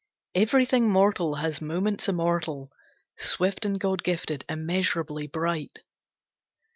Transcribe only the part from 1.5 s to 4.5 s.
moments immortal, Swift and God gifted,